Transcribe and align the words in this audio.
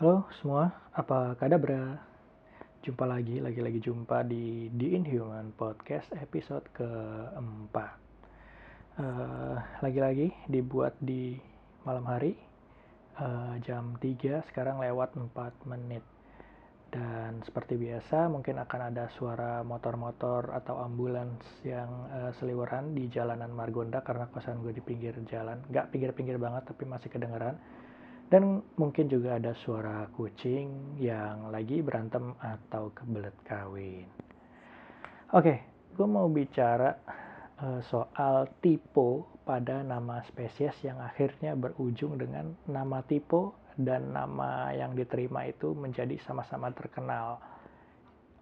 Halo 0.00 0.24
semua, 0.40 0.72
apa 0.96 1.36
kabar? 1.36 2.00
Jumpa 2.80 3.04
lagi, 3.04 3.36
lagi-lagi 3.36 3.84
jumpa 3.84 4.24
di 4.24 4.72
The 4.72 4.96
Inhuman 4.96 5.52
Podcast 5.60 6.08
episode 6.16 6.64
keempat. 6.72 8.00
Uh, 8.96 9.60
lagi-lagi 9.84 10.32
dibuat 10.48 10.96
di 11.04 11.36
malam 11.84 12.08
hari, 12.08 12.32
uh, 13.20 13.60
jam 13.60 14.00
3, 14.00 14.40
sekarang 14.48 14.80
lewat 14.80 15.20
4 15.20 15.68
menit. 15.68 16.13
Dan 16.94 17.42
seperti 17.42 17.74
biasa, 17.74 18.30
mungkin 18.30 18.62
akan 18.62 18.94
ada 18.94 19.10
suara 19.18 19.66
motor-motor 19.66 20.54
atau 20.54 20.78
ambulans 20.78 21.42
yang 21.66 21.90
uh, 22.14 22.30
seliweran 22.38 22.94
di 22.94 23.10
jalanan 23.10 23.50
Margonda 23.50 23.98
karena 24.06 24.30
kosan 24.30 24.62
gue 24.62 24.70
di 24.70 24.78
pinggir 24.78 25.18
jalan. 25.26 25.58
Gak 25.74 25.90
pinggir-pinggir 25.90 26.38
banget, 26.38 26.70
tapi 26.70 26.86
masih 26.86 27.10
kedengeran 27.10 27.58
dan 28.32 28.64
mungkin 28.80 29.06
juga 29.06 29.36
ada 29.36 29.52
suara 29.52 30.08
kucing 30.16 30.96
yang 30.96 31.52
lagi 31.52 31.84
berantem 31.84 32.32
atau 32.40 32.88
kebelet 32.96 33.36
kawin. 33.44 34.08
Oke, 35.34 35.60
gue 35.92 36.08
mau 36.08 36.26
bicara 36.30 36.98
uh, 37.60 37.80
soal 37.84 38.48
tipe 38.64 39.22
pada 39.44 39.84
nama 39.84 40.24
spesies 40.24 40.72
yang 40.80 40.98
akhirnya 41.04 41.52
berujung 41.52 42.16
dengan 42.16 42.56
nama 42.64 43.04
tipe 43.04 43.52
dan 43.74 44.14
nama 44.14 44.70
yang 44.70 44.94
diterima 44.94 45.46
itu 45.46 45.74
menjadi 45.74 46.14
sama-sama 46.22 46.70
terkenal. 46.70 47.42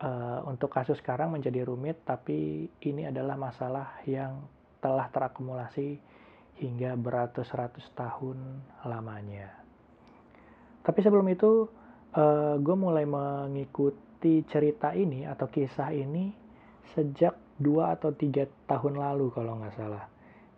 Uh, 0.03 0.43
untuk 0.51 0.75
kasus 0.75 0.99
sekarang 0.99 1.31
menjadi 1.31 1.63
rumit, 1.63 2.03
tapi 2.03 2.67
ini 2.83 3.07
adalah 3.07 3.39
masalah 3.39 4.03
yang 4.03 4.43
telah 4.83 5.07
terakumulasi 5.15 6.03
hingga 6.59 6.99
beratus-ratus 6.99 7.87
tahun 7.95 8.39
lamanya. 8.83 9.63
Tapi 10.83 10.99
sebelum 11.07 11.31
itu, 11.31 11.71
uh, 12.19 12.19
eh, 12.19 12.55
gue 12.59 12.77
mulai 12.77 13.07
mengikuti 13.07 14.43
cerita 14.51 14.91
ini 14.91 15.23
atau 15.23 15.47
kisah 15.47 15.95
ini 15.95 16.35
sejak 16.99 17.39
dua 17.63 17.95
atau 17.95 18.11
tiga 18.11 18.51
tahun 18.67 18.99
lalu 18.99 19.31
kalau 19.31 19.63
nggak 19.63 19.79
salah. 19.79 20.11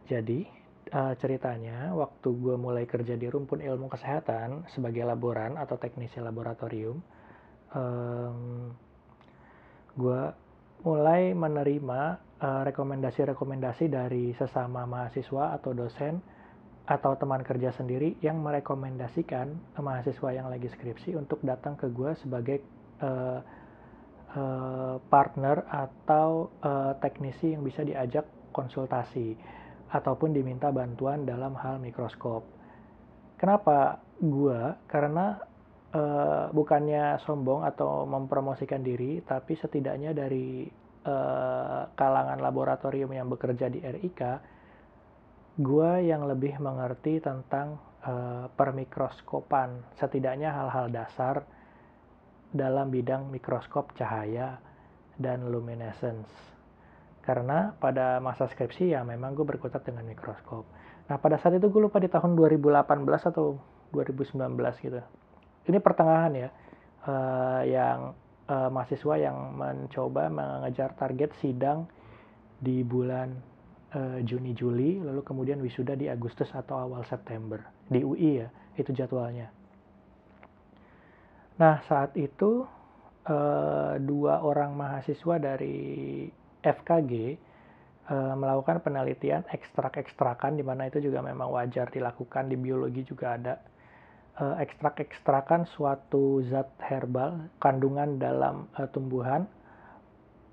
Jadi 0.08 0.48
uh, 0.92 1.14
ceritanya 1.16 1.94
waktu 1.96 2.28
gue 2.34 2.56
mulai 2.58 2.84
kerja 2.84 3.16
di 3.16 3.30
rumpun 3.30 3.64
ilmu 3.64 3.88
kesehatan 3.88 4.68
sebagai 4.74 5.06
laboran 5.06 5.56
atau 5.56 5.80
teknisi 5.80 6.20
laboratorium, 6.20 7.00
um, 7.72 8.74
gue 9.94 10.22
mulai 10.84 11.32
menerima 11.32 12.00
eh, 12.44 12.62
rekomendasi-rekomendasi 12.68 13.88
uh, 13.88 13.92
dari 14.04 14.36
sesama 14.36 14.84
mahasiswa 14.84 15.56
atau 15.56 15.72
dosen 15.72 16.20
atau 16.84 17.16
teman 17.16 17.40
kerja 17.40 17.72
sendiri 17.72 18.20
yang 18.20 18.44
merekomendasikan 18.44 19.80
mahasiswa 19.80 20.28
yang 20.36 20.52
lagi 20.52 20.68
skripsi 20.68 21.16
untuk 21.16 21.40
datang 21.40 21.80
ke 21.80 21.88
gue 21.88 22.12
sebagai 22.20 22.60
uh, 23.00 23.40
uh, 24.36 25.00
partner 25.08 25.64
atau 25.64 26.52
uh, 26.60 26.92
teknisi 27.00 27.56
yang 27.56 27.64
bisa 27.64 27.80
diajak 27.80 28.28
konsultasi 28.52 29.40
ataupun 29.94 30.34
diminta 30.34 30.74
bantuan 30.74 31.22
dalam 31.22 31.54
hal 31.54 31.78
mikroskop. 31.78 32.42
Kenapa 33.38 34.02
gue? 34.18 34.74
Karena 34.90 35.38
uh, 35.94 36.50
bukannya 36.50 37.22
sombong 37.22 37.62
atau 37.62 38.02
mempromosikan 38.02 38.82
diri, 38.82 39.22
tapi 39.22 39.54
setidaknya 39.54 40.10
dari 40.10 40.66
uh, 41.06 41.86
kalangan 41.94 42.42
laboratorium 42.42 43.14
yang 43.14 43.30
bekerja 43.30 43.70
di 43.70 43.78
RIK, 43.78 44.22
gue 45.62 45.90
yang 46.02 46.26
lebih 46.26 46.58
mengerti 46.58 47.22
tentang 47.22 47.78
uh, 48.02 48.50
permikroskopan, 48.50 49.94
setidaknya 49.94 50.50
hal-hal 50.50 50.90
dasar 50.90 51.46
dalam 52.50 52.90
bidang 52.90 53.30
mikroskop 53.30 53.94
cahaya 53.94 54.58
dan 55.14 55.46
luminescence. 55.50 56.53
Karena 57.24 57.72
pada 57.80 58.20
masa 58.20 58.44
skripsi 58.44 58.92
ya 58.92 59.00
memang 59.00 59.32
gue 59.32 59.48
berkutat 59.48 59.80
dengan 59.88 60.04
mikroskop. 60.04 60.68
Nah 61.08 61.16
pada 61.16 61.40
saat 61.40 61.56
itu 61.56 61.72
gue 61.72 61.82
lupa 61.88 61.96
di 61.96 62.12
tahun 62.12 62.36
2018 62.36 62.84
atau 63.32 63.56
2019 63.96 64.44
gitu. 64.84 65.00
Ini 65.64 65.80
pertengahan 65.80 66.32
ya, 66.36 66.48
uh, 67.08 67.62
yang 67.64 68.12
uh, 68.48 68.68
mahasiswa 68.68 69.14
yang 69.16 69.56
mencoba 69.56 70.28
mengejar 70.28 70.92
target 70.96 71.32
sidang 71.40 71.88
di 72.60 72.84
bulan 72.84 73.32
uh, 73.96 74.18
Juni 74.24 74.52
Juli 74.56 75.00
lalu 75.00 75.20
kemudian 75.24 75.60
wisuda 75.60 75.96
di 75.96 76.08
Agustus 76.08 76.48
atau 76.52 76.80
awal 76.80 77.04
September 77.08 77.60
di 77.88 78.00
UI 78.00 78.44
ya 78.44 78.48
itu 78.76 78.90
jadwalnya. 78.92 79.48
Nah 81.60 81.80
saat 81.86 82.18
itu 82.18 82.66
uh, 83.28 83.94
dua 84.02 84.42
orang 84.42 84.74
mahasiswa 84.74 85.36
dari 85.38 86.26
FKG 86.64 87.12
eh, 88.08 88.34
melakukan 88.34 88.80
penelitian 88.80 89.44
ekstrak-ekstrakan 89.52 90.56
di 90.56 90.64
mana 90.64 90.88
itu 90.88 91.04
juga 91.04 91.20
memang 91.20 91.52
wajar 91.52 91.92
dilakukan 91.92 92.48
di 92.48 92.56
biologi 92.56 93.04
juga 93.04 93.36
ada 93.36 93.54
uh, 94.40 94.56
ekstrak-ekstrakan 94.58 95.70
suatu 95.70 96.42
zat 96.50 96.74
herbal 96.82 97.46
kandungan 97.62 98.18
dalam 98.18 98.66
uh, 98.74 98.90
tumbuhan 98.90 99.46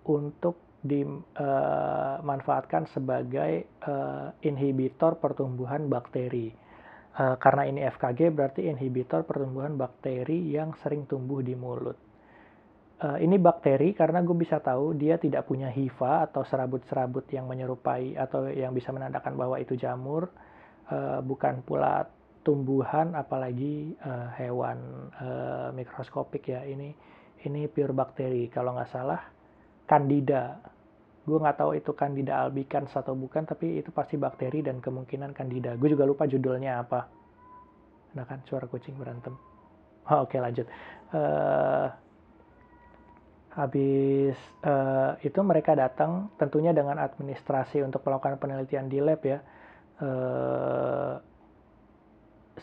untuk 0.05 0.61
dimanfaatkan 0.81 2.89
sebagai 2.89 3.69
inhibitor 4.41 5.21
pertumbuhan 5.21 5.85
bakteri. 5.85 6.50
Karena 7.13 7.69
ini 7.69 7.85
FKG 7.85 8.33
berarti 8.33 8.66
inhibitor 8.66 9.21
pertumbuhan 9.21 9.77
bakteri 9.77 10.41
yang 10.50 10.73
sering 10.81 11.05
tumbuh 11.05 11.45
di 11.45 11.53
mulut. 11.53 12.10
Uh, 13.01 13.17
ini 13.17 13.41
bakteri 13.41 13.97
karena 13.97 14.22
gue 14.22 14.38
bisa 14.38 14.62
tahu 14.62 14.94
dia 14.94 15.17
tidak 15.17 15.50
punya 15.50 15.73
hifa 15.73 16.29
atau 16.29 16.45
serabut-serabut 16.45 17.25
yang 17.34 17.50
menyerupai 17.50 18.13
atau 18.13 18.45
yang 18.45 18.78
bisa 18.78 18.94
menandakan 18.94 19.34
bahwa 19.34 19.57
itu 19.57 19.73
jamur, 19.73 20.29
uh, 20.94 21.17
bukan 21.25 21.66
pula 21.66 22.06
tumbuhan 22.45 23.17
apalagi 23.17 23.97
uh, 24.06 24.29
hewan 24.38 25.09
uh, 25.17 25.73
mikroskopik 25.73 26.45
ya 26.50 26.62
ini 26.66 26.94
ini 27.41 27.66
pure 27.69 27.94
bakteri 27.94 28.50
kalau 28.53 28.78
nggak 28.78 28.94
salah 28.94 29.22
Candida. 29.89 30.62
Gue 31.22 31.38
nggak 31.38 31.57
tahu 31.57 31.78
itu 31.78 31.91
Candida 31.94 32.45
albicans 32.45 32.94
atau 32.94 33.13
bukan, 33.13 33.45
tapi 33.45 33.78
itu 33.78 33.94
pasti 33.94 34.18
bakteri 34.18 34.66
dan 34.66 34.81
kemungkinan 34.81 35.38
Candida. 35.38 35.78
Gue 35.78 35.94
juga 35.94 36.06
lupa 36.06 36.25
judulnya 36.25 36.81
apa. 36.81 37.09
Nah 38.18 38.25
kan 38.25 38.41
suara 38.47 38.66
kucing 38.66 38.97
berantem. 38.97 39.35
Oh, 40.09 40.25
Oke 40.25 40.38
okay, 40.38 40.39
lanjut. 40.41 40.66
Uh, 41.13 41.88
habis 43.51 44.35
uh, 44.63 45.19
itu 45.19 45.39
mereka 45.44 45.75
datang 45.75 46.31
tentunya 46.39 46.72
dengan 46.72 46.95
administrasi 47.00 47.84
untuk 47.84 48.00
melakukan 48.07 48.39
penelitian 48.39 48.88
di 48.88 49.00
lab 49.03 49.22
ya. 49.23 49.39
Uh, 50.01 51.19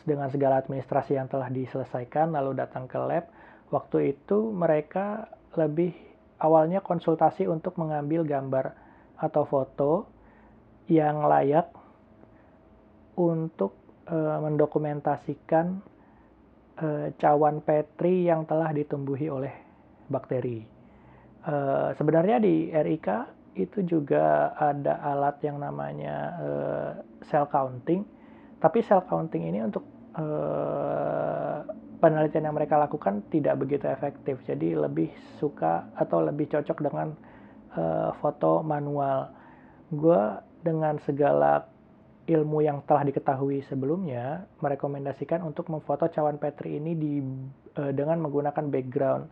dengan 0.05 0.29
segala 0.33 0.61
administrasi 0.61 1.17
yang 1.17 1.29
telah 1.29 1.49
diselesaikan 1.53 2.33
lalu 2.33 2.57
datang 2.57 2.89
ke 2.89 2.97
lab. 2.97 3.29
Waktu 3.69 4.17
itu 4.17 4.53
mereka 4.53 5.29
lebih 5.57 5.93
awalnya 6.41 6.81
konsultasi 6.81 7.45
untuk 7.45 7.77
mengambil 7.77 8.25
gambar 8.25 8.73
atau 9.19 9.45
foto 9.45 10.09
yang 10.89 11.27
layak 11.27 11.69
untuk 13.19 13.77
e, 14.07 14.17
mendokumentasikan 14.17 15.83
cawan 17.19 17.59
petri 17.59 18.31
yang 18.31 18.47
telah 18.47 18.71
ditumbuhi 18.71 19.27
oleh 19.27 19.51
bakteri. 20.07 20.78
E, 21.49 21.55
sebenarnya 21.97 22.37
di 22.37 22.69
RIK 22.69 23.09
itu 23.57 23.81
juga 23.89 24.53
ada 24.55 25.01
alat 25.01 25.41
yang 25.41 25.57
namanya 25.57 26.17
e, 26.37 26.51
cell 27.33 27.49
counting, 27.49 28.05
tapi 28.61 28.85
cell 28.85 29.01
counting 29.09 29.49
ini 29.49 29.65
untuk 29.65 29.89
e, 30.13 30.25
penelitian 31.99 32.51
yang 32.51 32.57
mereka 32.57 32.79
lakukan 32.79 33.27
tidak 33.29 33.59
begitu 33.59 33.91
efektif. 33.91 34.39
Jadi 34.47 34.79
lebih 34.79 35.11
suka 35.43 35.91
atau 35.99 36.23
lebih 36.23 36.47
cocok 36.47 36.79
dengan 36.79 37.13
uh, 37.75 38.11
foto 38.23 38.63
manual. 38.63 39.35
Gue 39.91 40.23
dengan 40.63 40.97
segala 41.03 41.67
ilmu 42.29 42.61
yang 42.63 42.85
telah 42.87 43.09
diketahui 43.09 43.65
sebelumnya 43.67 44.47
merekomendasikan 44.61 45.43
untuk 45.43 45.73
memfoto 45.73 46.07
cawan 46.13 46.37
petri 46.37 46.79
ini 46.79 46.93
di 46.95 47.13
uh, 47.81 47.93
dengan 47.93 48.23
menggunakan 48.23 48.65
background 48.71 49.25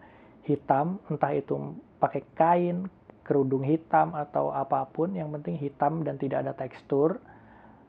hitam, 0.46 1.02
entah 1.10 1.34
itu 1.34 1.74
pakai 1.98 2.22
kain, 2.38 2.86
kerudung 3.26 3.66
hitam 3.66 4.14
atau 4.14 4.54
apa 4.54 4.86
pun, 4.86 5.12
yang 5.12 5.34
penting 5.34 5.58
hitam 5.58 6.06
dan 6.06 6.14
tidak 6.16 6.46
ada 6.46 6.54
tekstur. 6.54 7.18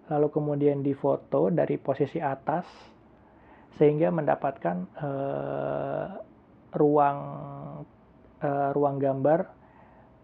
Lalu 0.09 0.27
kemudian 0.33 0.81
difoto 0.81 1.53
dari 1.53 1.77
posisi 1.77 2.17
atas 2.17 2.65
sehingga 3.77 4.09
mendapatkan 4.09 4.77
uh, 4.97 6.07
ruang 6.73 7.19
uh, 8.41 8.69
ruang 8.73 8.97
gambar 8.97 9.39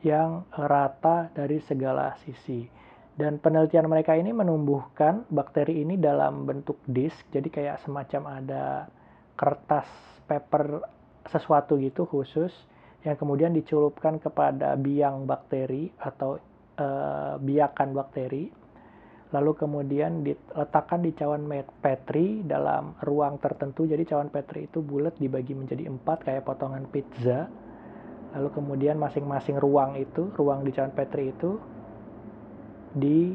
yang 0.01 0.49
rata 0.57 1.29
dari 1.31 1.61
segala 1.61 2.17
sisi. 2.25 2.65
Dan 3.13 3.37
penelitian 3.37 3.85
mereka 3.85 4.17
ini 4.17 4.33
menumbuhkan 4.33 5.29
bakteri 5.29 5.85
ini 5.85 6.01
dalam 6.01 6.49
bentuk 6.49 6.81
disk, 6.89 7.21
jadi 7.29 7.45
kayak 7.45 7.77
semacam 7.85 8.41
ada 8.41 8.89
kertas 9.37 9.85
paper 10.25 10.81
sesuatu 11.27 11.79
gitu 11.79 12.03
khusus 12.07 12.51
yang 13.03 13.19
kemudian 13.19 13.51
dicelupkan 13.51 14.19
kepada 14.19 14.75
biang 14.79 15.27
bakteri 15.27 15.91
atau 15.99 16.39
e, 16.79 16.87
biakan 17.39 17.89
bakteri 17.91 18.63
lalu 19.33 19.51
kemudian 19.57 20.21
diletakkan 20.21 21.01
di 21.01 21.09
cawan 21.17 21.49
petri 21.81 22.45
dalam 22.45 22.93
ruang 23.01 23.41
tertentu. 23.41 23.89
Jadi 23.89 24.05
cawan 24.05 24.29
petri 24.29 24.69
itu 24.69 24.85
bulat 24.85 25.17
dibagi 25.17 25.57
menjadi 25.57 25.89
empat 25.89 26.29
kayak 26.29 26.45
potongan 26.45 26.85
pizza. 26.93 27.49
Lalu 28.37 28.49
kemudian 28.53 29.01
masing-masing 29.01 29.57
ruang 29.57 29.97
itu, 29.97 30.29
ruang 30.37 30.61
di 30.61 30.69
cawan 30.69 30.93
petri 30.93 31.33
itu 31.33 31.57
di 32.93 33.33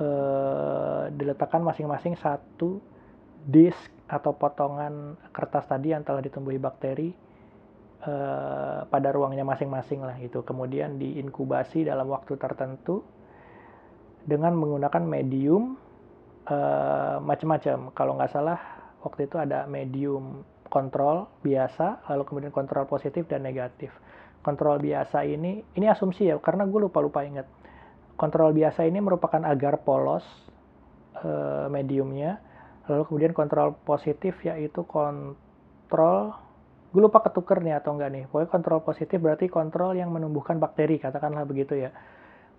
eh, 0.00 1.04
diletakkan 1.12 1.60
masing-masing 1.60 2.16
satu 2.16 2.80
disk 3.44 3.92
atau 4.12 4.36
potongan 4.36 5.16
kertas 5.32 5.64
tadi 5.64 5.96
yang 5.96 6.04
telah 6.04 6.20
ditumbuhi 6.20 6.60
bakteri 6.60 7.08
eh, 8.04 8.80
pada 8.84 9.08
ruangnya 9.08 9.48
masing-masing 9.48 10.04
lah 10.04 10.20
itu. 10.20 10.44
Kemudian 10.44 11.00
diinkubasi 11.00 11.88
dalam 11.88 12.12
waktu 12.12 12.36
tertentu 12.36 13.00
dengan 14.22 14.54
menggunakan 14.54 15.02
medium 15.02 15.74
uh, 16.46 17.18
macam-macam. 17.22 17.90
Kalau 17.94 18.12
nggak 18.18 18.32
salah 18.32 18.58
waktu 19.02 19.26
itu 19.26 19.36
ada 19.38 19.66
medium 19.66 20.46
kontrol 20.70 21.28
biasa, 21.44 22.06
lalu 22.08 22.22
kemudian 22.24 22.52
kontrol 22.54 22.88
positif 22.88 23.28
dan 23.28 23.44
negatif. 23.44 23.92
Kontrol 24.42 24.82
biasa 24.82 25.22
ini, 25.22 25.62
ini 25.78 25.86
asumsi 25.86 26.26
ya, 26.26 26.34
karena 26.42 26.66
gue 26.66 26.80
lupa-lupa 26.88 27.22
ingat. 27.22 27.46
Kontrol 28.18 28.50
biasa 28.54 28.86
ini 28.86 28.98
merupakan 28.98 29.42
agar 29.42 29.82
polos 29.82 30.24
uh, 31.22 31.70
mediumnya, 31.70 32.42
lalu 32.90 33.02
kemudian 33.06 33.32
kontrol 33.36 33.78
positif 33.86 34.38
yaitu 34.42 34.82
kontrol, 34.88 36.34
gue 36.90 37.00
lupa 37.02 37.22
ketuker 37.22 37.62
nih 37.62 37.78
atau 37.78 37.94
enggak 37.94 38.10
nih. 38.10 38.24
Pokoknya 38.26 38.48
kontrol 38.50 38.80
positif 38.82 39.18
berarti 39.22 39.46
kontrol 39.46 39.94
yang 39.94 40.10
menumbuhkan 40.10 40.58
bakteri, 40.58 40.98
katakanlah 40.98 41.46
begitu 41.46 41.78
ya 41.78 41.94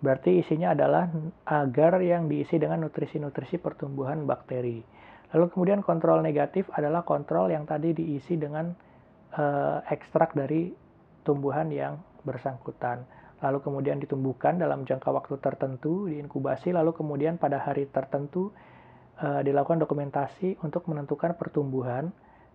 Berarti 0.04 0.36
isinya 0.44 0.76
adalah 0.76 1.08
agar 1.48 1.96
yang 2.04 2.28
diisi 2.28 2.60
dengan 2.60 2.84
nutrisi-nutrisi 2.84 3.56
pertumbuhan 3.56 4.28
bakteri. 4.28 4.84
Lalu 5.32 5.46
kemudian 5.48 5.80
kontrol 5.80 6.20
negatif 6.20 6.68
adalah 6.76 7.08
kontrol 7.08 7.48
yang 7.48 7.64
tadi 7.64 7.96
diisi 7.96 8.36
dengan 8.36 8.68
uh, 9.32 9.80
ekstrak 9.88 10.36
dari 10.36 10.68
tumbuhan 11.24 11.72
yang 11.72 11.96
bersangkutan. 12.20 13.08
Lalu 13.40 13.64
kemudian 13.64 13.96
ditumbuhkan 13.96 14.60
dalam 14.60 14.84
jangka 14.84 15.08
waktu 15.08 15.40
tertentu, 15.40 16.04
diinkubasi, 16.04 16.76
lalu 16.76 16.92
kemudian 16.92 17.40
pada 17.40 17.64
hari 17.64 17.88
tertentu 17.88 18.52
uh, 19.20 19.40
dilakukan 19.44 19.82
dokumentasi 19.82 20.62
untuk 20.64 20.88
menentukan 20.90 21.36
pertumbuhan 21.38 22.10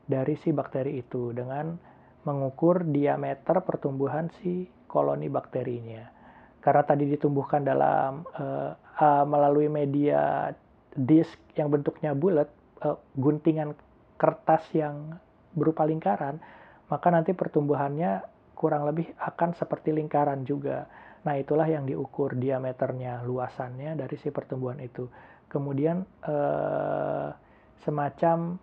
dari 0.09 0.35
si 0.41 0.50
bakteri 0.50 1.00
itu 1.00 1.31
dengan 1.31 1.77
mengukur 2.25 2.83
diameter 2.88 3.61
pertumbuhan 3.63 4.27
si 4.41 4.67
koloni 4.89 5.29
bakterinya 5.29 6.19
karena 6.59 6.83
tadi 6.83 7.07
ditumbuhkan 7.07 7.63
dalam 7.63 8.27
uh, 8.35 8.75
uh, 8.75 9.23
melalui 9.23 9.71
media 9.71 10.51
disk 10.91 11.39
yang 11.56 11.71
bentuknya 11.71 12.11
bulat, 12.11 12.51
uh, 12.83 13.00
guntingan 13.15 13.75
kertas 14.19 14.67
yang 14.75 15.15
berupa 15.56 15.88
lingkaran, 15.88 16.44
maka 16.91 17.07
nanti 17.07 17.31
pertumbuhannya 17.31 18.21
kurang 18.59 18.83
lebih 18.83 19.07
akan 19.23 19.56
seperti 19.56 19.95
lingkaran 19.95 20.44
juga. 20.44 20.83
Nah, 21.23 21.39
itulah 21.39 21.67
yang 21.67 21.88
diukur 21.88 22.35
diameternya, 22.35 23.23
luasannya 23.23 23.95
dari 23.95 24.15
si 24.19 24.27
pertumbuhan 24.31 24.83
itu. 24.83 25.07
Kemudian 25.49 26.05
uh, 26.29 27.33
semacam 27.81 28.61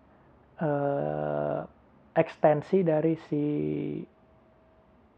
uh, 0.63 1.61
ekstensi 2.15 2.87
dari 2.87 3.19
si 3.29 3.45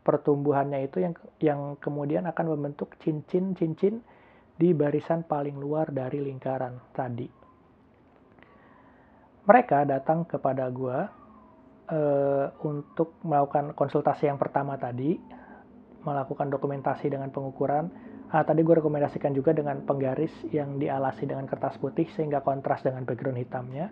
pertumbuhannya 0.02 0.88
itu 0.88 1.04
yang 1.04 1.14
yang 1.38 1.60
kemudian 1.76 2.24
akan 2.24 2.56
membentuk 2.56 2.96
cincin-cincin 2.96 4.00
di 4.58 4.72
barisan 4.72 5.22
paling 5.22 5.60
luar 5.60 5.92
dari 5.92 6.18
lingkaran 6.24 6.80
tadi. 6.96 7.28
Mereka 9.44 9.84
datang 9.84 10.24
kepada 10.24 10.66
gua 10.72 11.08
uh, 11.92 12.46
untuk 12.64 13.20
melakukan 13.20 13.76
konsultasi 13.76 14.28
yang 14.28 14.40
pertama 14.40 14.80
tadi, 14.80 15.20
melakukan 16.04 16.48
dokumentasi 16.48 17.12
dengan 17.12 17.28
pengukuran. 17.28 18.07
Ah, 18.28 18.44
tadi 18.44 18.60
gue 18.60 18.76
rekomendasikan 18.76 19.32
juga 19.32 19.56
dengan 19.56 19.80
penggaris 19.88 20.32
yang 20.52 20.76
dialasi 20.76 21.24
dengan 21.24 21.48
kertas 21.48 21.80
putih 21.80 22.04
sehingga 22.12 22.44
kontras 22.44 22.84
dengan 22.84 23.08
background 23.08 23.40
hitamnya. 23.40 23.88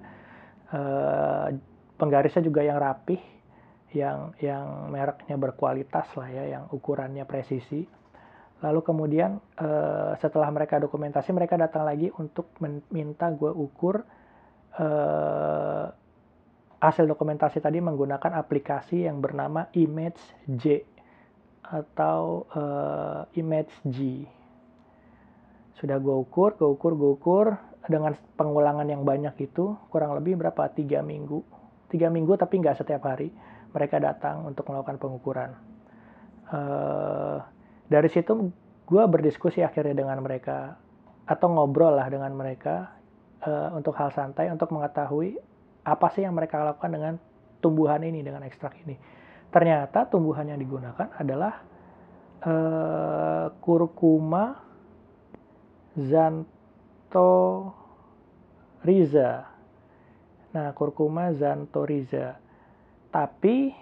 Uh, 0.66 1.56
penggarisnya 1.96 2.42
juga 2.42 2.60
yang 2.60 2.76
rapih 2.76 3.22
yang 3.94 4.34
yang 4.42 4.92
mereknya 4.92 5.40
berkualitas 5.40 6.10
lah 6.20 6.28
ya, 6.28 6.44
yang 6.58 6.64
ukurannya 6.68 7.24
presisi. 7.24 7.88
Lalu 8.60 8.80
kemudian 8.84 9.40
uh, 9.56 10.12
setelah 10.20 10.52
mereka 10.52 10.76
dokumentasi, 10.84 11.32
mereka 11.32 11.56
datang 11.56 11.88
lagi 11.88 12.12
untuk 12.20 12.52
meminta 12.60 13.32
gue 13.32 13.48
ukur 13.48 14.04
uh, 14.76 15.86
hasil 16.76 17.08
dokumentasi 17.08 17.64
tadi 17.64 17.80
menggunakan 17.80 18.36
aplikasi 18.36 19.08
yang 19.08 19.24
bernama 19.24 19.72
Image 19.72 20.20
J 20.44 20.84
atau 21.70 22.46
uh, 22.54 23.26
Image 23.34 23.72
G. 23.86 24.26
Sudah 25.76 26.00
gue 26.00 26.16
ukur, 26.16 26.56
gue 26.56 26.68
ukur, 26.68 26.92
gue 26.96 27.10
ukur 27.18 27.46
dengan 27.86 28.14
pengulangan 28.34 28.86
yang 28.86 29.06
banyak 29.06 29.34
itu 29.46 29.78
kurang 29.90 30.18
lebih 30.18 30.38
berapa 30.38 30.72
tiga 30.74 31.02
minggu, 31.02 31.42
tiga 31.90 32.10
minggu 32.10 32.34
tapi 32.34 32.58
nggak 32.58 32.82
setiap 32.82 33.06
hari 33.06 33.30
mereka 33.70 34.00
datang 34.00 34.46
untuk 34.48 34.66
melakukan 34.66 34.96
pengukuran. 34.98 35.50
Uh, 36.46 37.42
dari 37.86 38.08
situ 38.10 38.50
gue 38.86 39.02
berdiskusi 39.02 39.66
akhirnya 39.66 39.98
dengan 39.98 40.22
mereka 40.22 40.78
atau 41.26 41.50
ngobrol 41.50 41.98
lah 41.98 42.06
dengan 42.06 42.30
mereka 42.34 42.94
uh, 43.42 43.74
untuk 43.74 43.98
hal 43.98 44.14
santai 44.14 44.46
untuk 44.50 44.70
mengetahui 44.70 45.34
apa 45.82 46.06
sih 46.14 46.22
yang 46.22 46.34
mereka 46.34 46.62
lakukan 46.62 46.90
dengan 46.90 47.14
tumbuhan 47.58 48.02
ini 48.02 48.22
dengan 48.22 48.46
ekstrak 48.46 48.78
ini. 48.86 48.94
Ternyata 49.50 50.04
tumbuhan 50.10 50.48
yang 50.50 50.60
digunakan 50.60 51.08
adalah 51.16 51.62
uh, 52.44 53.52
kurkuma 53.62 54.60
xanthorrhiza. 55.96 57.70
Nah, 60.56 60.72
kurkuma 60.76 61.32
xanthorrhiza 61.32 62.46
tapi 63.16 63.72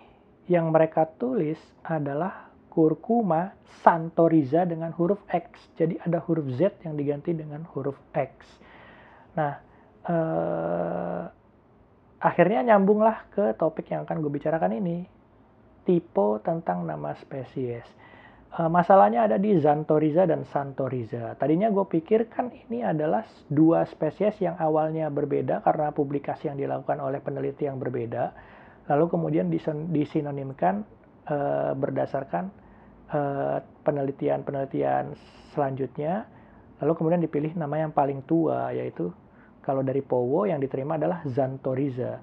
yang 0.47 0.71
mereka 0.71 1.11
tulis 1.11 1.59
adalah 1.83 2.55
kurkuma 2.71 3.51
santoriza 3.83 4.63
dengan 4.63 4.95
huruf 4.95 5.19
X. 5.27 5.75
Jadi 5.75 5.99
ada 5.99 6.23
huruf 6.23 6.47
Z 6.55 6.79
yang 6.87 6.95
diganti 6.95 7.35
dengan 7.35 7.67
huruf 7.75 7.99
X. 8.15 8.31
Nah, 9.35 9.59
eh, 10.07 11.23
akhirnya 12.23 12.63
nyambunglah 12.63 13.27
ke 13.35 13.59
topik 13.59 13.91
yang 13.91 14.07
akan 14.07 14.23
gue 14.23 14.31
bicarakan 14.31 14.79
ini. 14.79 15.03
Tipe 15.85 16.41
tentang 16.41 16.89
nama 16.89 17.13
spesies. 17.17 17.85
Eh, 18.55 18.71
masalahnya 18.73 19.29
ada 19.29 19.37
di 19.37 19.55
Xanthorrhiza 19.57 20.25
dan 20.25 20.49
Santoriza. 20.49 21.37
Tadinya 21.37 21.69
gue 21.69 21.85
pikir 21.85 22.33
kan 22.33 22.49
ini 22.51 22.81
adalah 22.81 23.25
dua 23.53 23.85
spesies 23.85 24.41
yang 24.41 24.57
awalnya 24.57 25.13
berbeda 25.13 25.61
karena 25.61 25.93
publikasi 25.93 26.49
yang 26.49 26.57
dilakukan 26.57 26.99
oleh 26.99 27.21
peneliti 27.21 27.67
yang 27.69 27.79
berbeda 27.79 28.33
lalu 28.89 29.09
kemudian 29.09 29.49
disinonimkan 29.89 30.85
uh, 31.29 31.73
berdasarkan 31.73 32.53
eh, 33.09 33.59
penelitian-penelitian 33.85 35.17
selanjutnya 35.57 36.29
lalu 36.83 36.93
kemudian 36.99 37.21
dipilih 37.23 37.53
nama 37.57 37.87
yang 37.87 37.93
paling 37.95 38.21
tua 38.29 38.73
yaitu 38.77 39.09
kalau 39.65 39.81
dari 39.81 40.05
Powo 40.05 40.45
yang 40.45 40.61
diterima 40.61 41.01
adalah 41.01 41.25
Xanthorrhiza 41.25 42.21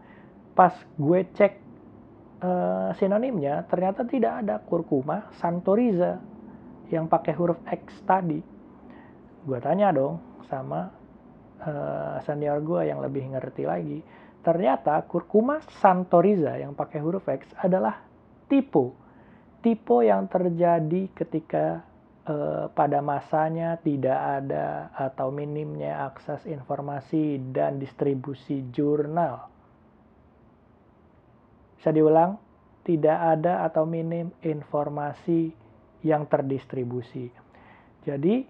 pas 0.54 0.76
gue 1.00 1.26
cek 1.34 1.61
uh, 2.42 2.90
sinonimnya 2.98 3.64
ternyata 3.70 4.04
tidak 4.04 4.44
ada 4.46 4.60
kurkuma 4.62 5.32
Santoriza 5.40 6.20
yang 6.92 7.08
pakai 7.08 7.34
huruf 7.38 7.62
X 7.70 8.04
tadi 8.04 8.42
gue 9.42 9.60
tanya 9.64 9.90
dong 9.90 10.44
sama 10.52 10.92
uh, 11.64 12.20
senior 12.28 12.62
gue 12.62 12.92
yang 12.92 13.00
lebih 13.02 13.32
ngerti 13.32 13.64
lagi 13.64 14.00
Ternyata 14.42 14.98
kurkuma 15.06 15.62
santoriza 15.86 16.58
yang 16.58 16.74
pakai 16.74 16.98
huruf 16.98 17.30
X 17.30 17.54
adalah 17.62 18.02
tipe. 18.50 18.90
Tipe 19.62 19.98
yang 20.02 20.26
terjadi 20.26 21.14
ketika 21.14 21.86
eh, 22.26 22.66
pada 22.74 23.06
masanya 23.06 23.78
tidak 23.78 24.18
ada 24.18 24.90
atau 24.98 25.30
minimnya 25.30 26.10
akses 26.10 26.50
informasi 26.50 27.54
dan 27.54 27.78
distribusi 27.78 28.66
jurnal. 28.74 29.46
Bisa 31.82 31.90
diulang? 31.90 32.38
Tidak 32.86 33.18
ada 33.34 33.66
atau 33.66 33.90
minim 33.90 34.30
informasi 34.46 35.50
yang 36.06 36.30
terdistribusi. 36.30 37.34
Jadi 38.06 38.46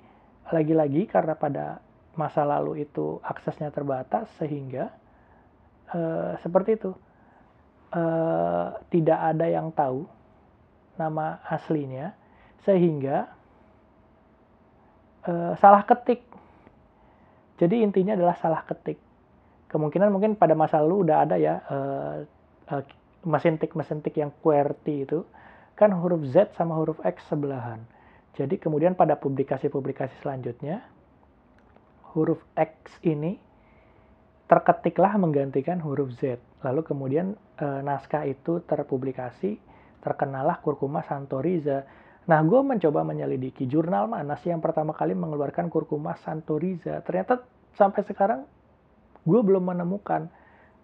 lagi-lagi 0.52 1.08
karena 1.08 1.40
pada 1.40 1.80
masa 2.20 2.44
lalu 2.44 2.84
itu 2.84 3.24
aksesnya 3.24 3.72
terbatas 3.72 4.28
sehingga 4.36 4.92
uh, 5.96 6.36
seperti 6.44 6.76
itu 6.76 6.92
uh, 7.96 8.76
tidak 8.92 9.20
ada 9.32 9.48
yang 9.48 9.72
tahu 9.72 10.04
nama 11.00 11.40
aslinya 11.48 12.12
sehingga 12.68 13.32
uh, 15.24 15.56
salah 15.56 15.88
ketik 15.88 16.28
jadi 17.56 17.80
intinya 17.80 18.20
adalah 18.20 18.36
salah 18.44 18.68
ketik 18.68 19.00
kemungkinan 19.72 20.12
mungkin 20.12 20.36
pada 20.36 20.52
masa 20.52 20.84
lalu 20.84 21.08
udah 21.08 21.18
ada 21.24 21.40
ya 21.40 21.64
uh, 21.72 22.28
uh, 22.76 22.84
mesin 23.26 23.58
tik 23.62 23.74
mesin 23.78 24.02
tik 24.02 24.18
yang 24.18 24.32
QWERTY 24.42 25.08
itu 25.10 25.26
kan 25.78 25.94
huruf 25.94 26.26
Z 26.30 26.54
sama 26.58 26.78
huruf 26.78 26.98
X 27.06 27.26
sebelahan 27.30 27.84
jadi 28.38 28.56
kemudian 28.58 28.96
pada 28.96 29.20
publikasi-publikasi 29.20 30.24
selanjutnya 30.24 30.86
huruf 32.16 32.40
X 32.56 33.00
ini 33.06 33.40
terketiklah 34.52 35.16
menggantikan 35.16 35.80
huruf 35.80 36.12
Z. 36.20 36.36
Lalu 36.60 36.84
kemudian 36.84 37.40
e, 37.56 37.66
naskah 37.88 38.28
itu 38.28 38.60
terpublikasi, 38.68 39.56
terkenalah 40.04 40.60
Kurkuma 40.60 41.08
Santoriza. 41.08 41.88
Nah, 42.28 42.44
gue 42.44 42.60
mencoba 42.60 43.08
menyelidiki 43.08 43.64
jurnal 43.72 44.12
mana 44.12 44.36
sih 44.44 44.52
yang 44.52 44.60
pertama 44.60 44.92
kali 44.92 45.16
mengeluarkan 45.16 45.72
Kurkuma 45.72 46.20
Santoriza. 46.20 47.00
Ternyata 47.08 47.40
sampai 47.80 48.04
sekarang 48.04 48.44
gue 49.24 49.40
belum 49.40 49.72
menemukan, 49.72 50.28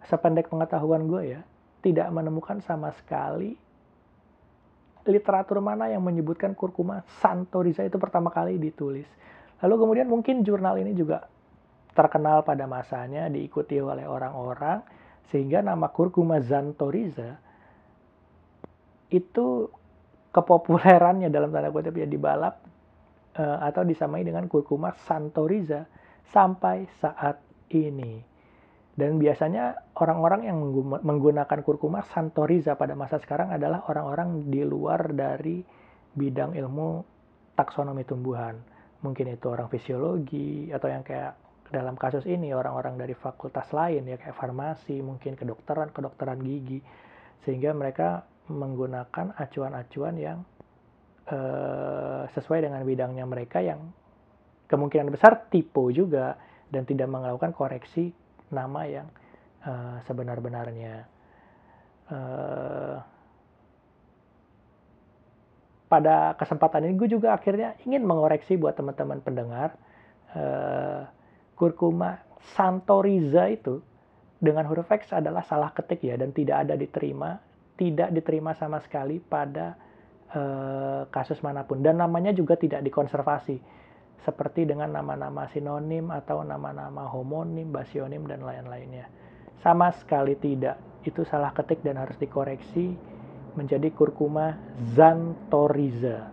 sependek 0.07 0.47
pengetahuan 0.47 1.03
gue 1.11 1.35
ya, 1.35 1.41
tidak 1.87 2.11
menemukan 2.11 2.59
sama 2.59 2.91
sekali 2.91 3.55
literatur 5.07 5.63
mana 5.63 5.87
yang 5.87 6.03
menyebutkan 6.03 6.51
Kurkuma 6.51 6.99
Santoriza 7.23 7.87
itu 7.87 7.95
pertama 7.95 8.27
kali 8.27 8.59
ditulis. 8.59 9.07
Lalu 9.63 9.75
kemudian 9.79 10.07
mungkin 10.11 10.43
jurnal 10.43 10.75
ini 10.83 10.91
juga 10.93 11.25
terkenal 11.95 12.45
pada 12.45 12.69
masanya, 12.69 13.25
diikuti 13.31 13.81
oleh 13.81 14.05
orang-orang, 14.05 14.85
sehingga 15.33 15.65
nama 15.65 15.89
kurkuma 15.89 16.37
xanthorrhiza 16.37 17.41
itu 19.09 19.71
kepopulerannya 20.35 21.31
dalam 21.31 21.49
tanda 21.49 21.71
kutip 21.71 21.95
ya 21.97 22.05
dibalap 22.05 22.61
uh, 23.39 23.57
atau 23.63 23.81
disamai 23.87 24.21
dengan 24.21 24.45
kurkuma 24.45 24.93
santoriza 25.07 25.87
sampai 26.29 26.85
saat 26.99 27.39
ini. 27.73 28.21
Dan 28.97 29.21
biasanya 29.21 29.93
orang-orang 29.93 30.49
yang 30.49 30.57
menggunakan 31.05 31.61
kurkuma 31.61 32.01
santoriza 32.01 32.73
pada 32.73 32.97
masa 32.97 33.21
sekarang 33.21 33.53
adalah 33.53 33.85
orang-orang 33.85 34.49
di 34.49 34.65
luar 34.65 35.13
dari 35.13 35.61
bidang 36.17 36.57
ilmu 36.57 37.05
taksonomi 37.53 38.01
tumbuhan. 38.09 38.57
Mungkin 39.05 39.37
itu 39.37 39.53
orang 39.53 39.69
fisiologi 39.69 40.73
atau 40.73 40.89
yang 40.89 41.05
kayak 41.05 41.37
dalam 41.69 41.93
kasus 41.93 42.25
ini 42.25 42.57
orang-orang 42.57 42.97
dari 42.97 43.13
fakultas 43.13 43.69
lain 43.69 44.09
ya 44.09 44.17
kayak 44.17 44.33
farmasi, 44.33 44.97
mungkin 45.05 45.37
kedokteran, 45.37 45.93
kedokteran 45.93 46.41
gigi. 46.41 46.81
Sehingga 47.45 47.77
mereka 47.77 48.25
menggunakan 48.49 49.37
acuan-acuan 49.37 50.15
yang 50.17 50.41
uh, 51.29 52.25
sesuai 52.33 52.65
dengan 52.65 52.81
bidangnya 52.81 53.29
mereka 53.29 53.61
yang 53.61 53.93
kemungkinan 54.65 55.13
besar 55.13 55.53
tipe 55.53 55.85
juga 55.93 56.33
dan 56.73 56.81
tidak 56.89 57.05
melakukan 57.13 57.53
koreksi 57.53 58.09
nama 58.51 58.81
yang 58.87 59.07
uh, 59.63 59.99
sebenar-benarnya. 60.05 61.05
Uh, 62.07 62.97
pada 65.87 66.35
kesempatan 66.35 66.83
ini 66.83 66.99
gue 66.99 67.09
juga 67.15 67.31
akhirnya 67.31 67.79
ingin 67.87 68.03
mengoreksi 68.03 68.59
buat 68.59 68.75
teman-teman 68.75 69.23
pendengar 69.23 69.79
uh, 70.35 71.07
kurkuma 71.55 72.19
santoriza 72.55 73.47
itu 73.47 73.79
dengan 74.37 74.67
huruf 74.67 74.91
X 74.91 75.15
adalah 75.15 75.47
salah 75.47 75.71
ketik 75.71 76.03
ya 76.03 76.19
dan 76.19 76.35
tidak 76.35 76.67
ada 76.67 76.75
diterima 76.75 77.39
tidak 77.79 78.11
diterima 78.11 78.51
sama 78.59 78.83
sekali 78.83 79.17
pada 79.23 79.79
uh, 80.35 81.07
kasus 81.07 81.39
mana 81.39 81.63
pun 81.63 81.79
dan 81.79 81.97
namanya 81.97 82.35
juga 82.35 82.59
tidak 82.59 82.83
dikonservasi 82.83 83.57
seperti 84.25 84.65
dengan 84.65 84.93
nama-nama 84.93 85.45
sinonim 85.51 86.09
atau 86.09 86.41
nama-nama 86.41 87.05
homonim, 87.09 87.69
basionim 87.69 88.25
dan 88.25 88.41
lain-lainnya 88.45 89.27
sama 89.61 89.89
sekali 89.93 90.37
tidak 90.37 90.77
itu 91.03 91.23
salah 91.25 91.51
ketik 91.55 91.81
dan 91.81 91.97
harus 91.97 92.15
dikoreksi 92.19 92.93
menjadi 93.57 93.89
kurkuma 93.95 94.53
xanthorrhiza. 94.93 96.29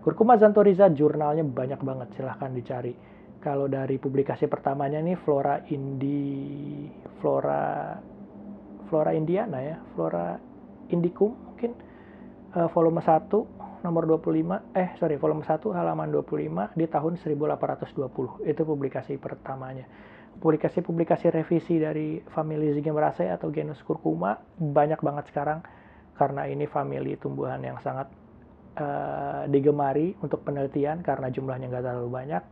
Kurkuma 0.00 0.38
xanthorrhiza 0.38 0.92
jurnalnya 0.94 1.42
banyak 1.42 1.80
banget, 1.82 2.08
silahkan 2.14 2.52
dicari. 2.54 2.94
Kalau 3.40 3.66
dari 3.68 3.96
publikasi 3.96 4.48
pertamanya 4.48 5.00
nih 5.00 5.16
Flora 5.16 5.64
Indi 5.72 6.84
Flora 7.20 7.96
Flora 8.88 9.12
Indiana 9.16 9.58
ya, 9.64 9.76
Flora 9.96 10.36
Indicum 10.92 11.32
mungkin 11.32 11.72
uh, 12.52 12.68
volume 12.68 13.00
1 13.00 13.28
nomor 13.80 14.04
25 14.04 14.76
eh 14.76 14.88
sorry 15.00 15.16
volume 15.16 15.44
1 15.44 15.60
halaman 15.72 16.08
25 16.12 16.76
di 16.76 16.86
tahun 16.86 17.12
1820 17.16 18.44
itu 18.48 18.62
publikasi 18.64 19.16
pertamanya. 19.16 19.88
Publikasi-publikasi 20.40 21.28
revisi 21.34 21.76
dari 21.76 22.22
famili 22.32 22.72
Zingiberaceae 22.72 23.28
atau 23.28 23.52
genus 23.52 23.82
Curcuma 23.84 24.38
banyak 24.56 25.02
banget 25.02 25.28
sekarang 25.28 25.60
karena 26.16 26.48
ini 26.48 26.64
famili 26.64 27.16
tumbuhan 27.16 27.60
yang 27.60 27.76
sangat 27.80 28.08
uh, 28.76 29.44
digemari 29.48 30.14
untuk 30.20 30.44
penelitian 30.46 31.00
karena 31.00 31.32
jumlahnya 31.32 31.66
nggak 31.72 31.84
terlalu 31.84 32.10
banyak, 32.12 32.44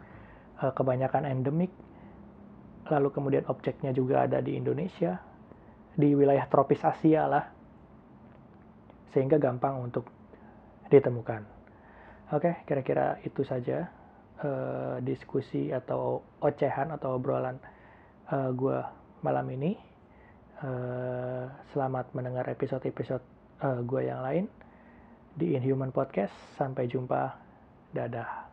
uh, 0.65 0.73
kebanyakan 0.75 1.29
endemik, 1.29 1.73
lalu 2.89 3.09
kemudian 3.13 3.45
objeknya 3.47 3.93
juga 3.93 4.25
ada 4.25 4.41
di 4.41 4.57
Indonesia, 4.57 5.21
di 5.95 6.13
wilayah 6.17 6.49
tropis 6.49 6.83
Asia 6.83 7.29
lah, 7.29 7.45
sehingga 9.13 9.37
gampang 9.37 9.81
untuk 9.85 10.18
ditemukan. 10.89 11.45
Oke, 12.29 12.61
kira-kira 12.69 13.17
itu 13.25 13.41
saja 13.41 13.89
uh, 14.45 15.01
diskusi 15.01 15.73
atau 15.73 16.21
ocehan 16.45 16.93
atau 16.93 17.17
obrolan 17.17 17.57
uh, 18.29 18.53
gue 18.53 18.79
malam 19.25 19.49
ini. 19.53 19.77
Uh, 20.59 21.47
selamat 21.71 22.11
mendengar 22.19 22.51
episode-episode 22.51 23.23
uh, 23.63 23.79
eh, 23.79 23.81
gue 23.87 24.03
yang 24.11 24.21
lain 24.27 24.45
di 25.39 25.55
Inhuman 25.55 25.95
Podcast. 25.95 26.35
Sampai 26.59 26.91
jumpa. 26.91 27.39
Dadah. 27.95 28.48